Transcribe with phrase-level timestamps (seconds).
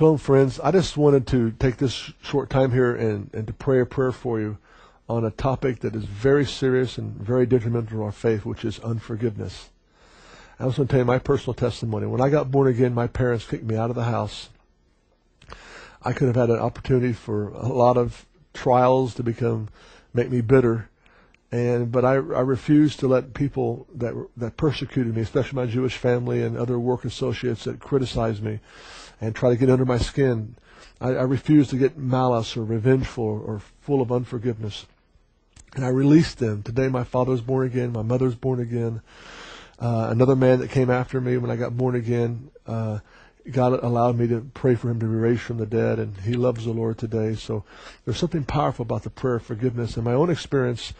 [0.00, 0.58] Shalom, friends.
[0.60, 4.12] I just wanted to take this short time here and, and to pray a prayer
[4.12, 4.56] for you
[5.10, 8.78] on a topic that is very serious and very detrimental to our faith, which is
[8.78, 9.68] unforgiveness.
[10.58, 12.06] I was going to tell you my personal testimony.
[12.06, 14.48] When I got born again, my parents kicked me out of the house.
[16.02, 18.24] I could have had an opportunity for a lot of
[18.54, 19.68] trials to become,
[20.14, 20.88] make me bitter.
[21.52, 25.96] And, but I, I refused to let people that, that persecuted me, especially my Jewish
[25.96, 28.60] family and other work associates that criticized me
[29.20, 30.54] and try to get under my skin.
[31.00, 34.86] I, I refused to get malice or revengeful or full of unforgiveness.
[35.74, 36.62] And I released them.
[36.62, 39.02] Today my father was born again, my mother's born again.
[39.78, 42.98] Uh, another man that came after me when I got born again, uh,
[43.50, 46.34] God allowed me to pray for him to be raised from the dead, and he
[46.34, 47.34] loves the Lord today.
[47.34, 47.64] So
[48.04, 49.96] there's something powerful about the prayer of forgiveness.
[49.96, 50.92] In my own experience,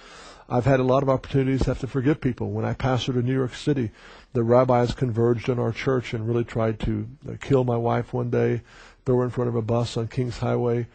[0.48, 2.50] I've had a lot of opportunities to have to forgive people.
[2.50, 3.90] When I pastored in New York City,
[4.32, 8.30] the rabbis converged on our church and really tried to uh, kill my wife one
[8.30, 8.62] day,
[9.04, 10.88] throw her in front of a bus on Kings Highway,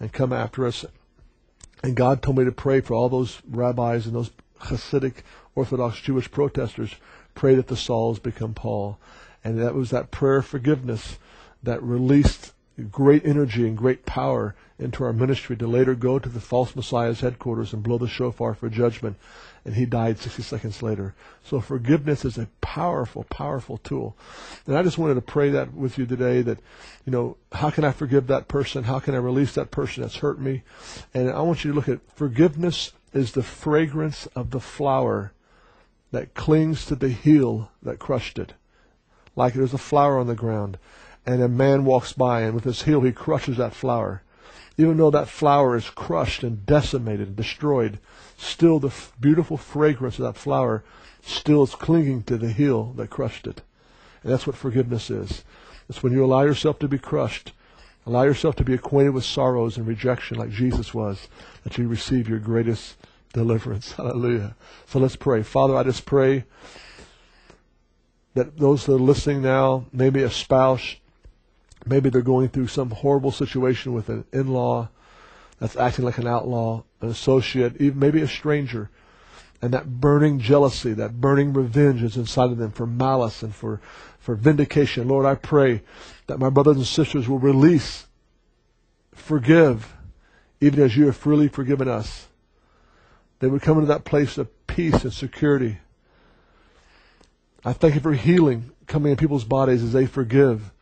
[0.00, 0.86] and come after us.
[1.82, 5.16] And God told me to pray for all those rabbis and those Hasidic
[5.54, 6.94] Orthodox Jewish protesters.
[7.34, 8.98] Pray that the Sauls become Paul.
[9.44, 11.18] And that was that prayer of forgiveness
[11.62, 12.52] that released
[12.90, 17.20] great energy and great power into our ministry to later go to the false Messiah's
[17.20, 19.16] headquarters and blow the shofar for judgment.
[19.64, 21.14] And he died 60 seconds later.
[21.44, 24.16] So forgiveness is a powerful, powerful tool.
[24.66, 26.58] And I just wanted to pray that with you today that,
[27.04, 28.84] you know, how can I forgive that person?
[28.84, 30.62] How can I release that person that's hurt me?
[31.14, 35.32] And I want you to look at forgiveness is the fragrance of the flower
[36.10, 38.54] that clings to the heel that crushed it.
[39.34, 40.78] Like there's a flower on the ground
[41.24, 44.22] and a man walks by and with his heel he crushes that flower.
[44.76, 47.98] Even though that flower is crushed and decimated and destroyed,
[48.36, 50.82] still the f- beautiful fragrance of that flower
[51.22, 53.60] still is clinging to the heel that crushed it.
[54.22, 55.44] And that's what forgiveness is.
[55.88, 57.52] It's when you allow yourself to be crushed,
[58.06, 61.28] allow yourself to be acquainted with sorrows and rejection like Jesus was,
[61.64, 62.96] that you receive your greatest
[63.32, 63.92] deliverance.
[63.96, 64.56] Hallelujah.
[64.86, 65.42] So let's pray.
[65.42, 66.44] Father, I just pray
[68.34, 70.96] that those that are listening now, maybe a spouse,
[71.86, 74.88] maybe they're going through some horrible situation with an in-law
[75.58, 78.90] that's acting like an outlaw, an associate, even maybe a stranger.
[79.60, 83.80] And that burning jealousy, that burning revenge is inside of them for malice and for,
[84.18, 85.06] for vindication.
[85.06, 85.82] Lord, I pray
[86.26, 88.06] that my brothers and sisters will release,
[89.14, 89.94] forgive,
[90.60, 92.26] even as you have freely forgiven us.
[93.38, 95.78] They would come into that place of peace and security.
[97.64, 100.72] I thank you for healing coming in people's bodies as they forgive.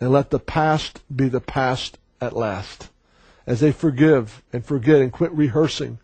[0.00, 2.90] And let the past be the past at last.
[3.46, 5.98] As they forgive and forget and quit rehearsing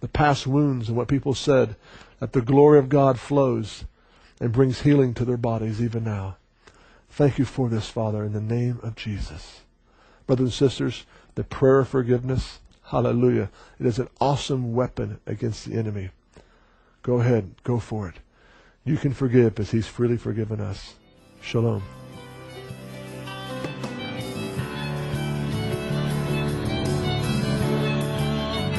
[0.00, 1.76] the past wounds and what people said,
[2.20, 3.84] that the glory of God flows
[4.40, 6.36] and brings healing to their bodies even now.
[7.10, 9.62] Thank you for this, Father, in the name of Jesus.
[10.26, 15.76] Brothers and sisters, the prayer of forgiveness, hallelujah, it is an awesome weapon against the
[15.76, 16.10] enemy.
[17.02, 18.16] Go ahead, go for it.
[18.88, 20.94] You can forgive as He's freely forgiven us.
[21.42, 21.82] Shalom.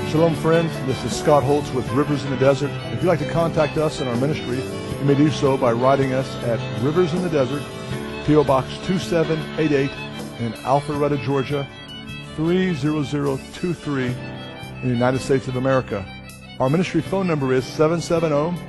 [0.09, 0.73] Shalom, friends.
[0.87, 2.71] This is Scott Holtz with Rivers in the Desert.
[2.91, 6.13] If you'd like to contact us in our ministry, you may do so by writing
[6.13, 7.61] us at Rivers in the Desert,
[8.25, 8.43] P.O.
[8.45, 9.91] Box 2788
[10.39, 11.67] in Alpharetta, Georgia,
[12.35, 16.03] 30023 in the United States of America.
[16.59, 18.68] Our ministry phone number is 770